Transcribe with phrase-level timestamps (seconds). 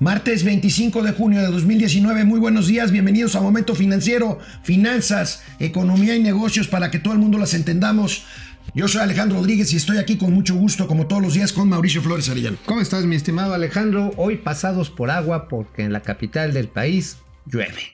[0.00, 6.16] Martes 25 de junio de 2019, muy buenos días, bienvenidos a Momento Financiero, finanzas, economía
[6.16, 8.24] y negocios para que todo el mundo las entendamos.
[8.74, 11.68] Yo soy Alejandro Rodríguez y estoy aquí con mucho gusto, como todos los días, con
[11.68, 12.56] Mauricio Flores Arellano.
[12.66, 14.10] ¿Cómo estás, mi estimado Alejandro?
[14.16, 17.93] Hoy pasados por agua porque en la capital del país llueve.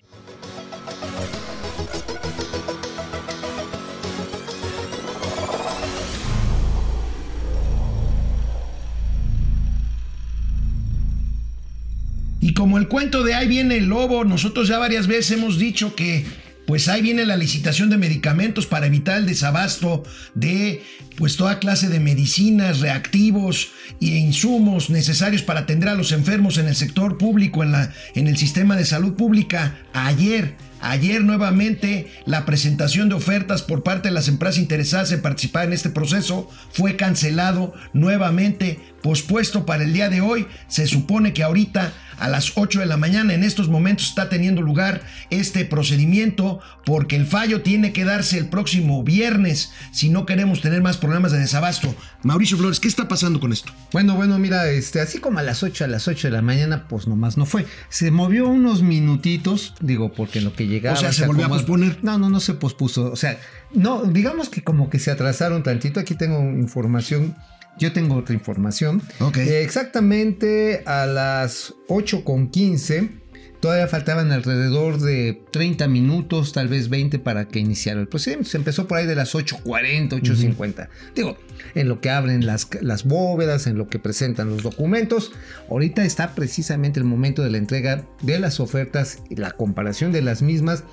[12.51, 15.95] Y como el cuento de ahí viene el lobo, nosotros ya varias veces hemos dicho
[15.95, 16.25] que
[16.67, 20.03] pues ahí viene la licitación de medicamentos para evitar el desabasto
[20.35, 20.83] de
[21.17, 23.69] pues toda clase de medicinas, reactivos
[24.01, 28.27] e insumos necesarios para atender a los enfermos en el sector público, en, la, en
[28.27, 29.79] el sistema de salud pública.
[29.93, 35.67] Ayer Ayer nuevamente la presentación de ofertas por parte de las empresas interesadas en participar
[35.67, 40.47] en este proceso fue cancelado nuevamente, pospuesto para el día de hoy.
[40.69, 44.63] Se supone que ahorita a las 8 de la mañana en estos momentos está teniendo
[44.63, 50.61] lugar este procedimiento porque el fallo tiene que darse el próximo viernes si no queremos
[50.61, 51.95] tener más problemas de desabasto.
[52.23, 53.73] Mauricio Flores, ¿qué está pasando con esto?
[53.93, 56.87] Bueno, bueno, mira, este, así como a las 8 a las 8 de la mañana,
[56.89, 57.67] pues nomás no fue.
[57.89, 60.97] Se movió unos minutitos, digo, porque lo que llegaba.
[60.97, 61.99] O sea, se, volvió a posponer.
[62.03, 63.11] No, no, no se pospuso.
[63.11, 63.39] O sea,
[63.73, 66.01] no, digamos que como que se atrasaron tantito.
[66.01, 67.35] Aquí tengo información.
[67.79, 69.03] Yo tengo otra información.
[69.37, 73.21] Eh, exactamente a las 8.15
[73.61, 78.51] Todavía faltaban alrededor de 30 minutos, tal vez 20 para que iniciara el procedimiento.
[78.51, 80.89] Se empezó por ahí de las 8.40, 8.50.
[81.15, 81.37] Digo,
[81.75, 85.33] en lo que abren las, las bóvedas, en lo que presentan los documentos.
[85.69, 90.23] Ahorita está precisamente el momento de la entrega de las ofertas y la comparación de
[90.23, 90.85] las mismas.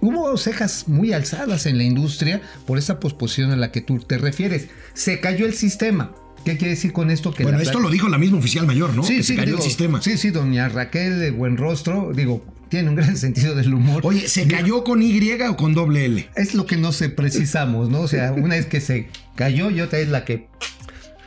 [0.00, 4.18] Hubo cejas muy alzadas en la industria por esa posposición a la que tú te
[4.18, 4.68] refieres.
[4.94, 6.12] Se cayó el sistema.
[6.44, 7.34] ¿Qué quiere decir con esto?
[7.34, 9.02] Que bueno, esto lo dijo la misma oficial mayor, ¿no?
[9.02, 10.00] Sí, que sí, se cayó digo, el sistema.
[10.02, 14.02] Sí, sí, doña Raquel de Buen Rostro, digo, tiene un gran sentido del humor.
[14.04, 16.28] Oye, ¿se cayó con Y o con doble L?
[16.36, 18.00] Es lo que no se precisamos, ¿no?
[18.00, 20.48] O sea, una es que se cayó y otra es la que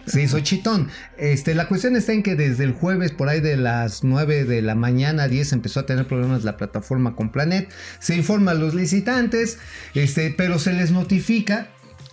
[0.06, 0.90] se hizo chitón.
[1.18, 4.62] Este, la cuestión está en que desde el jueves, por ahí de las 9 de
[4.62, 7.72] la mañana, 10, empezó a tener problemas la plataforma con Planet.
[8.00, 9.58] Se informa a los licitantes,
[9.94, 11.70] este, pero se les notifica.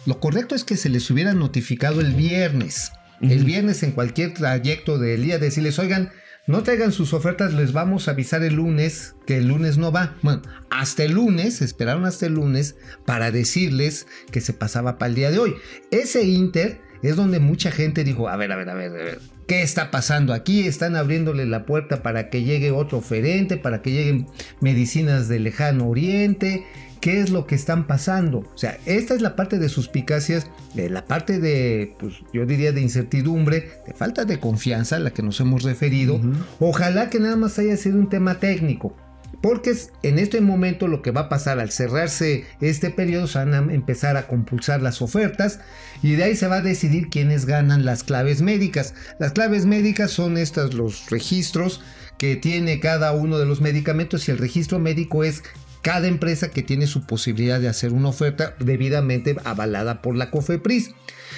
[0.06, 2.92] Lo correcto es que se les hubiera notificado el viernes.
[3.20, 6.12] El viernes en cualquier trayecto del día, decirles, oigan,
[6.48, 10.16] no traigan sus ofertas, les vamos a avisar el lunes que el lunes no va.
[10.22, 10.40] Bueno,
[10.70, 15.30] hasta el lunes, esperaron hasta el lunes para decirles que se pasaba para el día
[15.30, 15.56] de hoy.
[15.90, 19.18] Ese inter es donde mucha gente dijo, a ver, a ver, a ver, a ver,
[19.46, 20.66] ¿qué está pasando aquí?
[20.66, 24.26] Están abriéndole la puerta para que llegue otro oferente, para que lleguen
[24.60, 26.64] medicinas del lejano oriente.
[27.00, 28.38] ¿Qué es lo que están pasando?
[28.38, 32.72] O sea, esta es la parte de suspicacias, de la parte de, pues yo diría
[32.72, 36.16] de incertidumbre, de falta de confianza a la que nos hemos referido.
[36.16, 36.36] Uh -huh.
[36.58, 38.96] Ojalá que nada más haya sido un tema técnico.
[39.40, 43.54] Porque en este momento lo que va a pasar al cerrarse este periodo se van
[43.54, 45.60] a empezar a compulsar las ofertas
[46.02, 48.94] y de ahí se va a decidir quiénes ganan las claves médicas.
[49.20, 51.82] Las claves médicas son estas los registros
[52.18, 55.44] que tiene cada uno de los medicamentos y el registro médico es
[55.82, 60.90] cada empresa que tiene su posibilidad de hacer una oferta debidamente avalada por la COFEPRIS.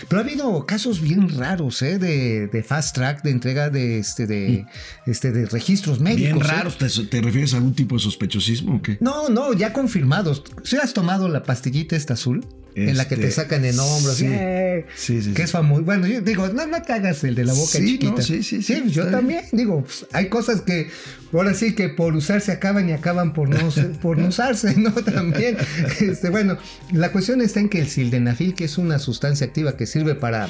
[0.08, 1.98] Pero ha habido casos bien raros ¿eh?
[1.98, 4.66] de, de, fast track, de entrega de, este, de,
[5.06, 6.22] este, de registros médicos.
[6.22, 6.86] Bien raros, ¿eh?
[6.88, 8.98] ¿Te, ¿Te, refieres a algún tipo de sospechosismo o qué?
[9.00, 10.42] No, no, ya confirmados.
[10.64, 12.44] ¿Sí has tomado la pastillita esta azul?
[12.74, 14.16] Este, en la que te sacan en hombros.
[14.16, 15.82] Sí, eh, sí, sí, Que es famoso.
[15.82, 18.12] Bueno, yo digo, no, no te hagas el de la boca sí, chiquita.
[18.12, 18.84] No, sí, sí, sí.
[18.86, 19.44] yo también.
[19.50, 19.50] Bien.
[19.52, 20.88] Digo, pues, hay cosas que
[21.32, 23.58] ahora sí que por usarse acaban y acaban por no,
[24.02, 24.92] por no usarse, ¿no?
[25.04, 25.56] También.
[26.00, 26.58] Este, bueno,
[26.92, 30.48] la cuestión está en que el sildenafil, que es una sustancia activa que sirve para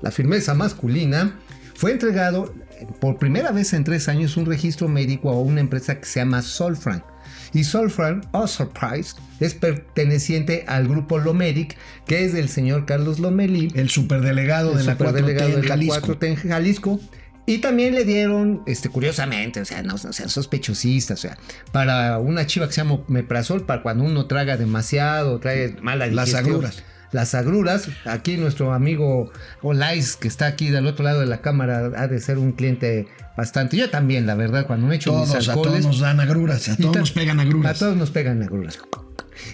[0.00, 1.38] la firmeza masculina,
[1.74, 2.54] fue entregado
[3.00, 6.42] por primera vez en tres años un registro médico a una empresa que se llama
[6.42, 7.04] Solfran.
[7.52, 11.76] Y Solfran, o Surprise, es perteneciente al grupo Lomedic,
[12.06, 13.70] que es del señor Carlos Lomelí.
[13.74, 16.14] El superdelegado el de la 4T en Jalisco.
[16.14, 17.00] 4T en Jalisco.
[17.44, 21.38] Y también le dieron, este, curiosamente, o sea, no, no sean sospechosistas, o sea,
[21.72, 26.16] para una chiva que se llama Meprazol, para cuando uno traga demasiado, trae mala digestión.
[26.16, 26.82] Las agruras
[27.12, 27.88] las agruras.
[28.04, 29.30] Aquí nuestro amigo
[29.60, 33.06] Olais, que está aquí del otro lado de la cámara, ha de ser un cliente
[33.36, 33.76] bastante.
[33.76, 35.72] Yo también, la verdad, cuando me echo todos, mis alcoholes.
[35.72, 37.76] A todos nos dan agruras, a todos nos pegan agruras.
[37.76, 38.78] A todos nos pegan agruras.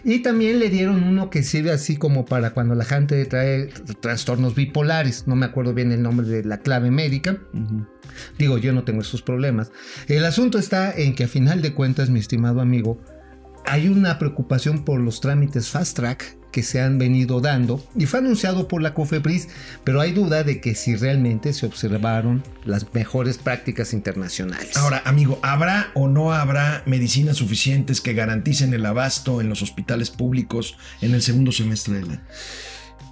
[0.05, 3.69] Y también le dieron uno que sirve así como para cuando la gente trae
[4.01, 5.27] trastornos bipolares.
[5.27, 7.39] No me acuerdo bien el nombre de la clave médica.
[7.53, 7.89] Uh -huh.
[8.39, 9.71] Digo, yo no tengo esos problemas.
[10.09, 13.01] El asunto está en que a final de cuentas, mi estimado amigo,
[13.67, 18.21] hay una preocupación por los trámites fast track que se han venido dando y fue
[18.21, 19.49] anunciado por la COFEPRIS,
[19.85, 24.77] pero hay duda de que si realmente se observaron las mejores prácticas internacionales.
[24.77, 30.11] Ahora, amigo, ¿habrá o no habrá medicinas suficientes que garanticen el abasto en los hospitales
[30.11, 32.23] públicos en el segundo semestre del año?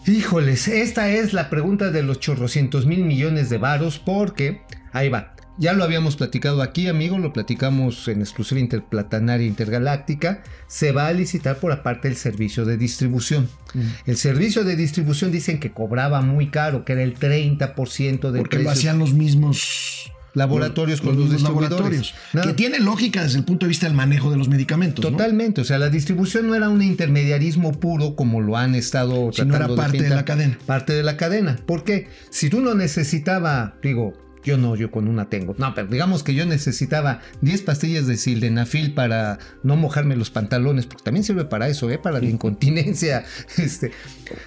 [0.06, 4.62] Híjoles, esta es la pregunta de los chorrocientos mil millones de varos porque,
[4.92, 10.42] ahí va, ya lo habíamos platicado aquí, amigo, lo platicamos en exclusiva interplatanaria intergaláctica.
[10.66, 13.48] Se va a licitar por aparte el servicio de distribución.
[13.74, 13.80] Mm.
[14.06, 18.58] El servicio de distribución dicen que cobraba muy caro, que era el 30% del Porque
[18.58, 22.14] lo hacían los mismos laboratorios con los, laboratorios.
[22.42, 25.02] Que tiene lógica desde el punto de vista del manejo de los medicamentos.
[25.02, 25.62] Totalmente.
[25.62, 29.74] O sea, la distribución no era un intermediarismo puro como lo han estado tratando era
[29.74, 30.58] parte de, de la cadena.
[30.66, 31.56] Parte de la cadena.
[31.66, 34.12] Porque si tú no necesitaba, digo,
[34.46, 35.56] yo no, yo con una tengo.
[35.58, 40.86] No, pero digamos que yo necesitaba 10 pastillas de sildenafil para no mojarme los pantalones,
[40.86, 41.98] porque también sirve para eso, ¿eh?
[41.98, 43.24] para la incontinencia.
[43.56, 43.90] Este,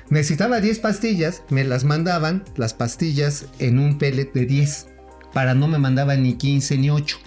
[0.09, 4.87] necesitaba 10 pastillas, me las mandaban las pastillas en un pellet de 10,
[5.33, 7.17] para no me mandaban ni 15 ni 8.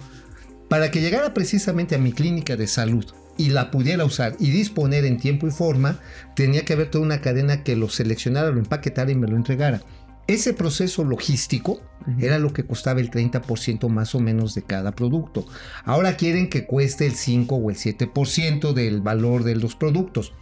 [0.67, 3.05] Para que llegara precisamente a mi clínica de salud
[3.37, 5.99] y la pudiera usar y disponer en tiempo y forma,
[6.35, 9.81] tenía que haber toda una cadena que lo seleccionara, lo empaquetara y me lo entregara.
[10.25, 11.81] Ese proceso logístico
[12.19, 15.45] era lo que costaba el 30% más o menos de cada producto.
[15.83, 20.33] Ahora quieren que cueste el 5 o el 7% del valor de los productos.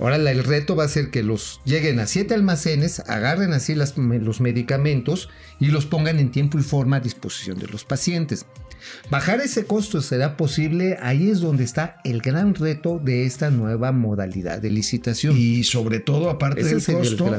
[0.00, 4.40] Ahora el reto va a ser que los lleguen a 7 almacenes, agarren así los
[4.40, 5.28] medicamentos
[5.60, 8.46] y los pongan en tiempo y forma a disposición de los pacientes.
[9.10, 13.92] Bajar ese costo será posible, ahí es donde está el gran reto de esta nueva
[13.92, 15.36] modalidad de licitación.
[15.36, 17.30] Y sobre todo, aparte del costo,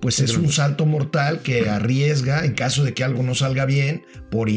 [0.00, 4.04] pues es un salto mortal que arriesga, en caso de que algo no salga bien,
[4.30, 4.48] por,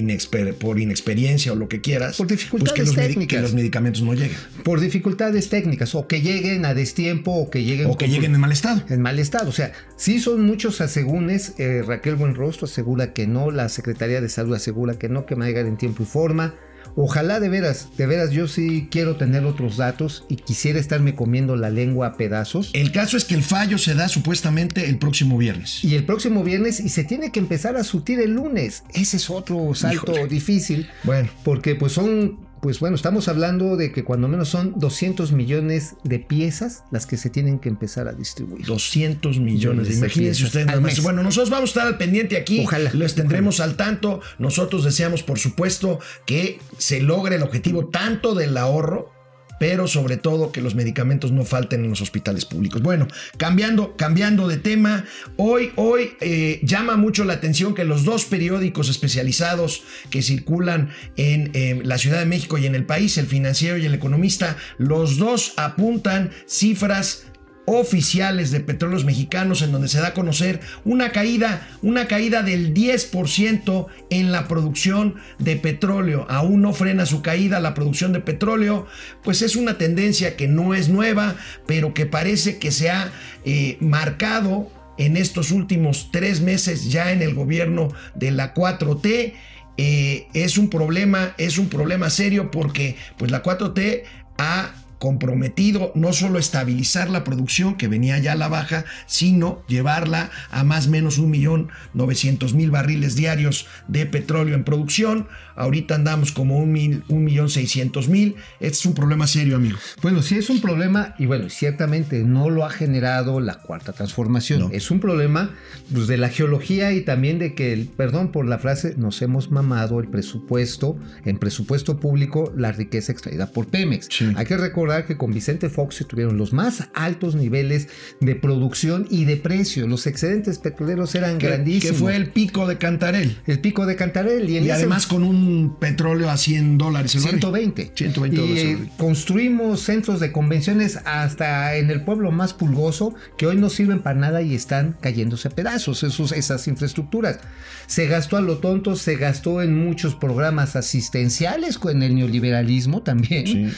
[0.60, 3.38] por inexperiencia o lo que quieras, por pues dificultades técnicas.
[3.38, 4.38] que los medicamentos no lleguen.
[4.64, 7.88] Por dificultades técnicas, o que lleguen a destiempo, o que lleguen...
[7.88, 8.84] O que lleguen en mal estado.
[8.90, 13.52] En mal estado, o sea, sí son muchos asegúnes, eh, Raquel Buenrostro asegura que no,
[13.52, 16.56] la Secretaría de Salud asegura que no, que me llegar en tiempo y forma
[16.96, 21.56] Ojalá de veras, de veras, yo sí quiero tener otros datos y quisiera estarme comiendo
[21.56, 22.72] la lengua a pedazos.
[22.74, 25.84] El caso es que el fallo se da supuestamente el próximo viernes.
[25.84, 28.84] Y el próximo viernes y se tiene que empezar a sutir el lunes.
[28.94, 30.90] Ese es otro salto difícil.
[31.04, 31.30] Bueno.
[31.44, 36.20] Porque pues son pues bueno, estamos hablando de que cuando menos son 200 millones de
[36.20, 38.66] piezas las que se tienen que empezar a distribuir.
[38.66, 41.04] 200 millones, imagínense ustedes.
[41.04, 44.22] Bueno, nosotros vamos a estar al pendiente aquí, ojalá, les tendremos al tanto.
[44.38, 49.19] Nosotros deseamos, por supuesto, que se logre el objetivo tanto del ahorro
[49.60, 52.82] pero sobre todo que los medicamentos no falten en los hospitales públicos.
[52.82, 53.08] Bueno,
[53.38, 55.06] cambiando, cambiando de tema,
[55.38, 61.52] hoy, hoy eh, llama mucho la atención que los dos periódicos especializados que circulan en
[61.84, 65.54] la Ciudad de México y en el país, el financiero y el economista, los dos
[65.58, 67.26] apuntan cifras
[67.70, 72.74] oficiales de petróleos mexicanos en donde se da a conocer una caída, una caída del
[72.74, 76.26] 10% en la producción de petróleo.
[76.30, 78.88] Aún no frena su caída la producción de petróleo,
[79.24, 81.36] pues es una tendencia que no es nueva,
[81.68, 83.12] pero que parece que se ha
[83.46, 89.34] eh, marcado en estos últimos tres meses ya en el gobierno de la 4T.
[89.78, 94.04] Eh, es un problema, es un problema serio porque pues la 4T
[94.38, 100.30] ha comprometido no solo estabilizar la producción que venía ya a la baja, sino llevarla
[100.52, 105.28] a más o menos 1.900.000 barriles diarios de petróleo en producción.
[105.56, 108.36] Ahorita andamos como 1.600.000.
[108.60, 109.78] Este es un problema serio, amigo.
[110.02, 114.70] Bueno, sí es un problema y bueno, ciertamente no lo ha generado la cuarta transformación.
[114.74, 115.52] Es un problema
[115.94, 120.00] pues, de la geología y también de que, perdón por la frase, nos hemos mamado
[120.00, 124.10] el presupuesto, en presupuesto público, la riqueza extraída por Pemex.
[124.36, 127.88] Hay que recordar que con Vicente Fox se tuvieron los más altos niveles
[128.20, 129.88] de producción y de precio.
[129.88, 131.98] Los excedentes petroleros eran grandísimos.
[131.98, 133.38] Que fue el pico de Cantarel.
[133.46, 134.50] El pico de Cantarel.
[134.50, 137.12] Y, además con un petróleo a 100 dólares.
[137.12, 137.92] 120.
[137.96, 143.58] 120 y eh, construimos centros de convenciones hasta en el pueblo más pulgoso que hoy
[143.58, 147.40] no sirven para nada y están cayéndose a pedazos esos, esas infraestructuras.
[147.88, 153.48] Se gastó a lo tonto, se gastó en muchos programas asistenciales con el neoliberalismo también.
[153.48, 153.70] Sí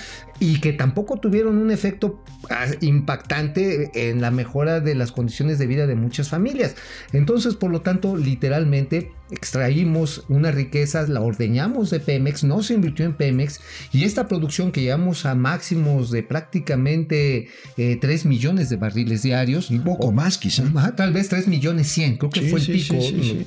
[0.41, 5.67] y que tampoco tuvieron un efecto ah, impactante en la mejora de las condiciones de
[5.67, 6.75] vida de muchas familias.
[7.13, 13.05] Entonces, por lo tanto, literalmente extraímos una riqueza, la ordeñamos de Pemex, no se invirtió
[13.05, 13.59] en Pemex
[13.93, 19.69] y esta producción que llegamos a máximos de prácticamente 3 eh, millones de barriles diarios.
[19.69, 20.63] Un poco más quizá.
[20.95, 22.95] tal vez 3 millones 100, creo que fue el pico.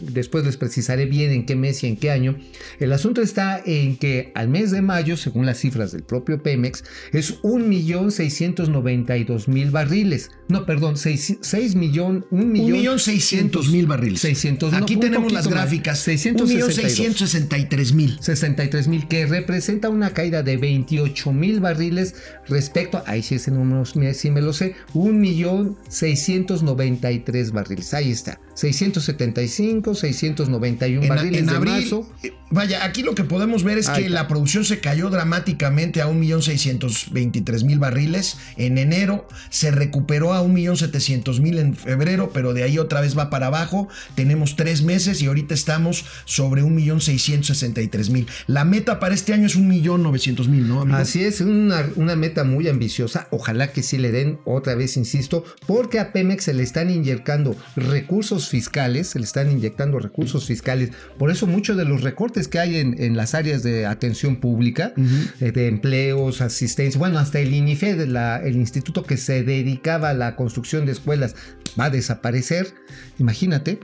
[0.00, 2.36] Después les precisaré bien en qué mes y en qué año.
[2.80, 6.84] El asunto está en que al mes de mayo, según las cifras del propio Pemex,
[7.12, 10.30] es 1.692.000 barriles.
[10.48, 14.20] No, perdón, 6, 6 millón, 1.600.000 barriles.
[14.20, 15.73] 600, Aquí tenemos las gráficas.
[15.82, 18.18] 663 mil.
[18.20, 22.14] 63 mil, que representa una caída de 28 mil barriles
[22.48, 27.94] respecto, ahí sí ese número sí me lo sé, 1.693 barriles.
[27.94, 28.40] Ahí está.
[28.54, 32.08] 675, 691 barriles en abril, de marzo.
[32.22, 36.08] Eh, vaya, aquí lo que podemos ver es que la producción se cayó dramáticamente a
[36.08, 43.18] 1.623.000 barriles en enero, se recuperó a 1.700.000 en febrero, pero de ahí otra vez
[43.18, 43.88] va para abajo.
[44.14, 48.26] Tenemos tres meses y ahorita estamos sobre 1.663.000.
[48.46, 50.82] La meta para este año es 1.900.000, ¿no?
[50.82, 50.98] Amigo?
[50.98, 53.28] Así es, una, una meta muy ambiciosa.
[53.30, 57.56] Ojalá que sí le den otra vez, insisto, porque a Pemex se le están inyectando
[57.76, 60.90] recursos fiscales, se le están inyectando recursos fiscales.
[61.18, 64.92] Por eso muchos de los recortes que hay en, las áreas de atención pública,
[65.40, 70.36] eh, de empleos, asistencia, bueno, hasta el INIFE, el instituto que se dedicaba a la
[70.36, 71.34] construcción de escuelas,
[71.78, 72.74] va a desaparecer.
[73.18, 73.78] Imagínate.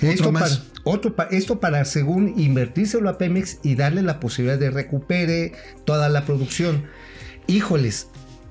[0.00, 0.48] Esto, para,
[0.84, 5.52] otro, esto para, según invertírselo a Pemex y darle la posibilidad de recupere
[5.84, 6.84] toda la producción.
[7.46, 8.08] Híjoles,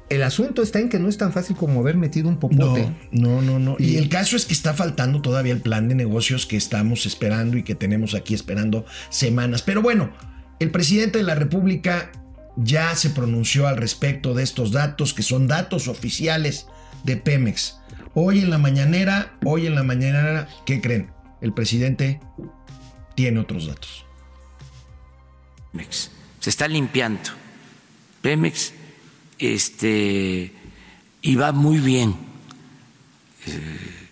[0.10, 2.92] el asunto está en que no es tan fácil como haber metido un popote.
[3.12, 6.46] No, no, no, Y, el caso es que está faltando todavía el plan de negocios
[6.46, 9.62] que estamos esperando y que tenemos aquí esperando semanas.
[9.62, 10.12] Pero bueno,
[10.60, 12.12] el presidente de la República
[12.58, 16.66] ya se pronunció al respecto de estos datos, que son datos oficiales
[17.04, 17.78] de Pemex.
[18.16, 21.12] Hoy en la mañanera, hoy en la mañanera, ¿qué creen?
[21.42, 22.20] El presidente
[23.16, 24.06] tiene otros datos.
[25.72, 27.30] Pemex se está limpiando.
[28.22, 28.74] Pemex
[29.38, 30.54] este,
[31.22, 32.16] y va muy bien.
[33.46, 34.08] Eh,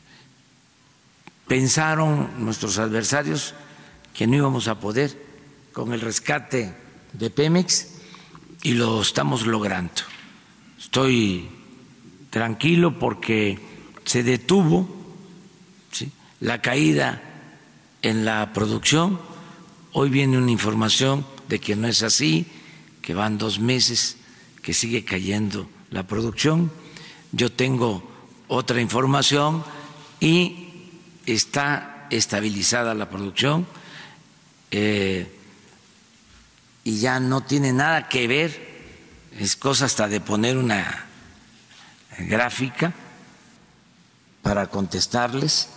[1.47, 3.53] pensaron nuestros adversarios
[4.13, 5.25] que no íbamos a poder
[5.73, 6.73] con el rescate
[7.13, 7.87] de Pemex
[8.63, 10.01] y lo estamos logrando.
[10.79, 11.49] Estoy
[12.29, 13.59] tranquilo porque
[14.05, 14.96] se detuvo
[16.39, 17.21] la caída
[18.01, 19.19] en la producción.
[19.91, 22.45] Hoy viene una información de que no es así,
[23.01, 24.17] que van dos meses
[24.61, 26.71] que sigue cayendo la producción.
[27.31, 28.03] Yo tengo
[28.47, 29.63] otra información
[30.19, 30.91] y
[31.25, 33.67] está estabilizada la producción
[34.71, 35.33] eh,
[36.83, 38.67] y ya no tiene nada que ver,
[39.37, 41.05] es cosa hasta de poner una
[42.17, 42.93] gráfica
[44.41, 45.69] para contestarles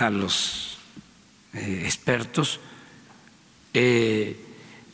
[0.00, 0.78] a los
[1.54, 2.60] eh, expertos
[3.74, 4.36] eh,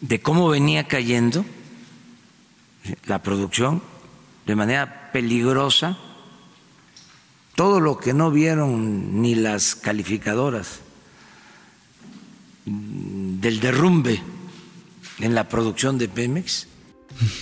[0.00, 1.44] de cómo venía cayendo
[3.06, 3.82] la producción
[4.46, 5.98] de manera peligrosa,
[7.54, 10.80] todo lo que no vieron ni las calificadoras
[12.64, 14.20] del derrumbe
[15.20, 16.68] en la producción de Pemex.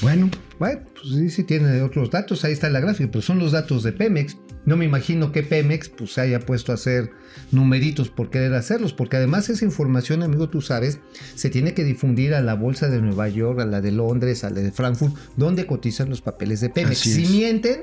[0.02, 3.52] Bueno, bueno, pues sí, sí tiene otros datos, ahí está la gráfica, pero son los
[3.52, 4.36] datos de Pemex.
[4.66, 7.10] No me imagino que Pemex pues, se haya puesto a hacer
[7.50, 11.00] numeritos por querer hacerlos, porque además esa información, amigo, tú sabes,
[11.34, 14.50] se tiene que difundir a la bolsa de Nueva York, a la de Londres, a
[14.50, 16.98] la de Frankfurt, donde cotizan los papeles de Pemex.
[16.98, 17.82] si mienten,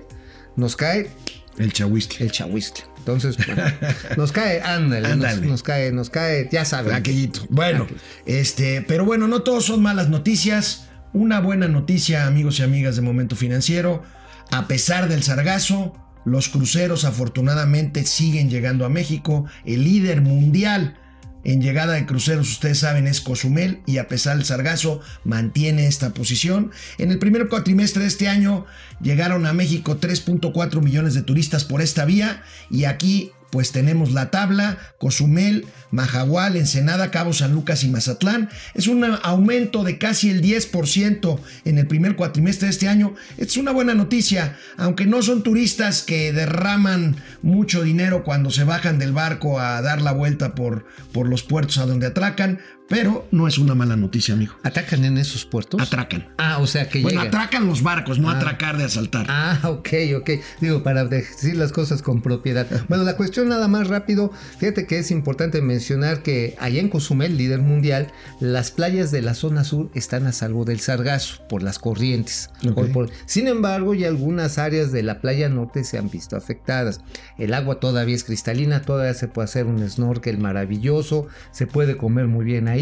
[0.55, 1.09] nos cae
[1.57, 2.25] el chahuistle.
[2.25, 2.85] El chahuistle.
[2.97, 3.37] Entonces,
[4.17, 6.93] nos cae, ándale, Nos, cae, nos cae, ya saben.
[6.93, 7.41] Aquellito.
[7.49, 7.87] Bueno,
[8.25, 10.87] este, pero bueno, no todos son malas noticias.
[11.13, 14.03] Una buena noticia, amigos y amigas de Momento Financiero.
[14.51, 15.93] A pesar del sargazo,
[16.25, 19.45] los cruceros afortunadamente siguen llegando a México.
[19.65, 20.97] El líder mundial
[21.43, 26.11] en llegada de cruceros, ustedes saben, es Cozumel y a pesar del sargazo mantiene esta
[26.11, 26.71] posición.
[26.97, 28.65] En el primer cuatrimestre de este año
[29.01, 34.31] llegaron a México 3.4 millones de turistas por esta vía y aquí pues tenemos la
[34.31, 38.49] tabla, Cozumel, Majagual, Ensenada, Cabo San Lucas y Mazatlán.
[38.73, 43.13] Es un aumento de casi el 10% en el primer cuatrimestre de este año.
[43.37, 48.99] Es una buena noticia, aunque no son turistas que derraman mucho dinero cuando se bajan
[48.99, 52.59] del barco a dar la vuelta por, por los puertos a donde atracan,
[52.91, 54.53] pero no es una mala noticia, amigo.
[54.63, 55.81] ¿Atacan en esos puertos?
[55.81, 56.27] Atracan.
[56.37, 57.35] Ah, o sea que Bueno, llegan.
[57.35, 58.35] atracan los barcos, no Ah.
[58.37, 59.25] atracar de asaltar.
[59.29, 60.29] Ah, ok, ok.
[60.59, 62.67] Digo, para decir las cosas con propiedad.
[62.89, 64.31] Bueno, la cuestión nada más rápido.
[64.59, 68.07] Fíjate que es importante mencionar que allá en Cozumel, líder mundial,
[68.39, 72.49] las playas de la zona sur están a salvo del sargazo por las corrientes.
[72.93, 77.01] Por- Sin embargo, ya algunas áreas de la playa norte se han visto afectadas.
[77.37, 82.27] El agua todavía es cristalina, todavía se puede hacer un snorkel maravilloso, se puede comer
[82.27, 82.80] muy bien ahí.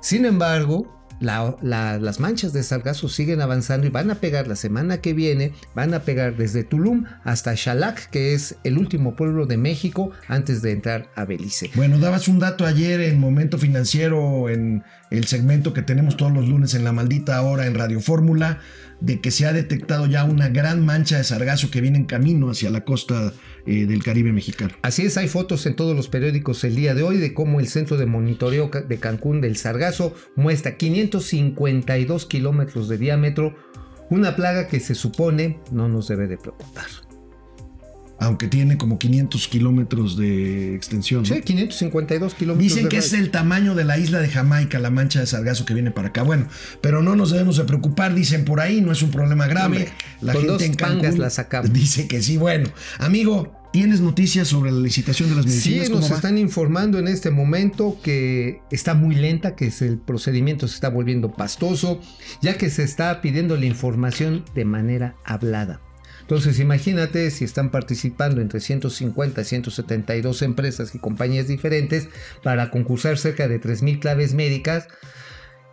[0.00, 4.56] Sin embargo, la- la- las manchas de sargazo siguen avanzando y van a pegar la
[4.56, 9.46] semana que viene, van a pegar desde Tulum hasta Xalac, que es el último pueblo
[9.46, 11.70] de México antes de entrar a Belice.
[11.76, 16.48] Bueno, dabas un dato ayer en Momento Financiero, en el segmento que tenemos todos los
[16.48, 18.58] lunes en la maldita hora en Radio Fórmula,
[19.02, 22.50] de que se ha detectado ya una gran mancha de sargazo que viene en camino
[22.50, 23.32] hacia la costa
[23.66, 24.74] eh, del Caribe mexicano.
[24.82, 27.66] Así es, hay fotos en todos los periódicos el día de hoy de cómo el
[27.66, 33.56] Centro de Monitoreo de Cancún del Sargazo muestra 552 kilómetros de diámetro,
[34.08, 36.86] una plaga que se supone no nos debe de preocupar.
[38.22, 41.22] Aunque tiene como 500 kilómetros de extensión.
[41.22, 41.34] ¿no?
[41.34, 42.68] Sí, 552 kilómetros.
[42.68, 45.64] Dicen de que es el tamaño de la isla de Jamaica, la mancha de sargazo
[45.64, 46.22] que viene para acá.
[46.22, 46.46] Bueno,
[46.80, 49.78] pero no nos debemos de preocupar, dicen por ahí, no es un problema grave.
[49.78, 51.72] Hombre, la con gente dos en Cancún la sacamos.
[51.72, 52.36] dice que sí.
[52.36, 55.86] Bueno, amigo, ¿tienes noticias sobre la licitación de las medicinas?
[55.86, 56.16] Sí, ¿Cómo nos va?
[56.16, 61.32] están informando en este momento que está muy lenta, que el procedimiento se está volviendo
[61.32, 62.00] pastoso,
[62.40, 65.80] ya que se está pidiendo la información de manera hablada.
[66.22, 72.08] Entonces imagínate si están participando entre 150 y 172 empresas y compañías diferentes
[72.42, 74.88] para concursar cerca de 3.000 claves médicas.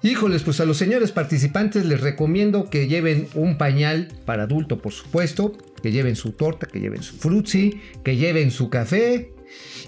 [0.02, 4.94] Híjoles, pues a los señores participantes les recomiendo que lleven un pañal para adulto, por
[4.94, 9.34] supuesto, que lleven su torta, que lleven su frutzi, que lleven su café.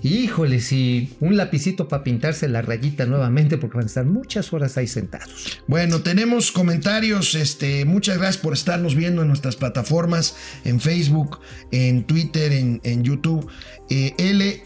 [0.03, 4.77] Híjoles, y un lapicito para pintarse la rayita nuevamente porque van a estar muchas horas
[4.77, 5.61] ahí sentados.
[5.67, 7.35] Bueno, tenemos comentarios.
[7.35, 11.39] Este, muchas gracias por estarnos viendo en nuestras plataformas, en Facebook,
[11.71, 13.47] en Twitter, en, en YouTube.
[13.89, 14.63] Eh, L.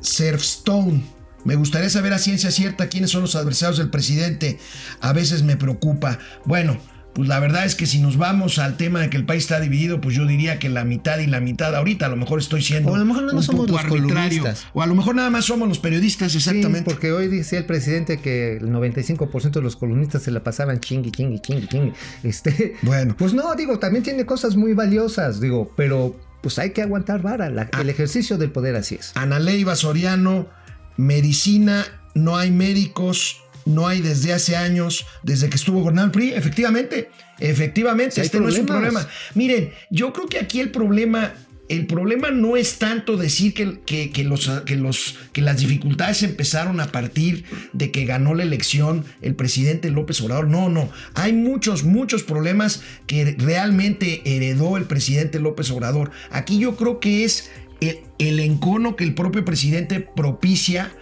[0.00, 1.02] Surfstone.
[1.44, 4.58] Me gustaría saber a ciencia cierta quiénes son los adversarios del presidente.
[5.00, 6.18] A veces me preocupa.
[6.44, 6.78] Bueno,
[7.14, 9.60] pues la verdad es que si nos vamos al tema de que el país está
[9.60, 11.74] dividido, pues yo diría que la mitad y la mitad.
[11.74, 14.66] Ahorita a lo mejor estoy siendo O a lo mejor no un somos los columnistas.
[14.72, 16.78] O a lo mejor nada más somos los periodistas, exactamente.
[16.78, 20.80] Sí, porque hoy decía el presidente que el 95% de los columnistas se la pasaban
[20.80, 21.92] chingui, chingui, chingui, chingui.
[22.22, 23.14] Este, Bueno.
[23.18, 27.50] Pues no, digo, también tiene cosas muy valiosas, digo, pero pues hay que aguantar vara.
[27.50, 27.82] la- Ah.
[27.82, 29.12] el ejercicio del poder así es.
[29.16, 30.48] Ana Leiva Soriano,
[30.96, 36.32] medicina, no hay médicos, no hay desde hace años, desde que estuvo gobernando el PRI.
[36.34, 39.06] Efectivamente, efectivamente, Sí, este no es un problema.
[39.34, 41.34] Miren, yo creo que aquí el problema,
[41.68, 46.22] el problema no es tanto decir que, que- que los, que, los, que las dificultades
[46.22, 50.48] empezaron a partir de que ganó la elección el presidente López Obrador.
[50.48, 50.90] No, no.
[51.14, 56.10] Hay muchos, muchos problemas que realmente heredó el presidente López Obrador.
[56.30, 60.92] Aquí yo creo que es el, el encono que el propio presidente propicia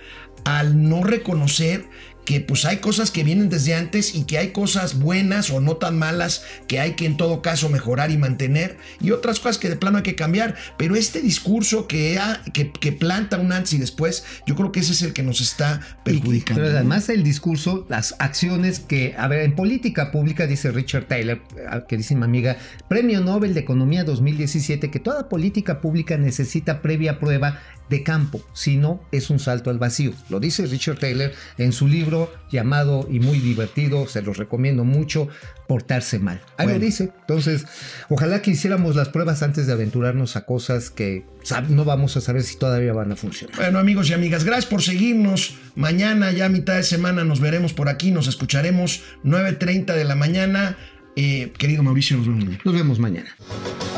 [0.44, 1.85] al no reconocer
[2.31, 5.79] que pues hay cosas que vienen desde antes y que hay cosas buenas o no
[5.79, 9.69] tan malas que hay que en todo caso mejorar y mantener y otras cosas que
[9.69, 10.55] de plano hay que cambiar.
[10.77, 12.21] Pero este discurso que,
[12.53, 15.81] que, planta un antes y después, yo creo que ese es el que nos está
[16.05, 16.62] perjudicando.
[16.62, 21.43] Pero además el discurso, las acciones que, a ver, en política pública dice Richard Taylor,
[21.88, 27.19] que dice mi amiga, Premio Nobel de Economía 2017, que toda política pública necesita previa
[27.19, 27.59] prueba
[27.90, 30.12] de campo, si no es un salto al vacío.
[30.31, 35.29] Lo dice Richard Taylor en su libro llamado y muy divertido, se los recomiendo mucho,
[35.68, 36.40] Portarse mal.
[36.57, 36.81] Ahí Bueno.
[36.81, 37.12] lo dice.
[37.20, 37.64] Entonces,
[38.09, 41.24] ojalá que hiciéramos las pruebas antes de aventurarnos a cosas que
[41.68, 43.55] no vamos a saber si todavía van a funcionar.
[43.57, 45.55] Bueno, amigos y amigas, gracias por seguirnos.
[45.76, 48.11] Mañana, ya a mitad de semana, nos veremos por aquí.
[48.11, 50.76] Nos escucharemos 9.30 de la mañana.
[51.14, 52.44] Eh, querido Mauricio, nos vemos.
[52.44, 52.62] mañana.
[52.64, 53.89] Nos vemos mañana.